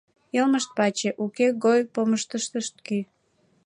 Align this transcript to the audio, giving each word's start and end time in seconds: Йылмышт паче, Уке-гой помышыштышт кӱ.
Йылмышт 0.35 0.69
паче, 0.77 1.09
Уке-гой 1.23 1.79
помышыштышт 1.93 2.75
кӱ. 2.85 2.99